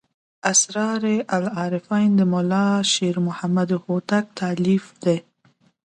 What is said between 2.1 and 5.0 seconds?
د ملا شیر محمد هوتک تألیف